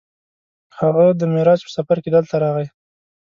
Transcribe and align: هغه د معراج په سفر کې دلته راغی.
هغه 0.79 1.05
د 1.19 1.21
معراج 1.31 1.59
په 1.65 1.71
سفر 1.77 1.97
کې 2.03 2.09
دلته 2.15 2.35
راغی. 2.43 2.67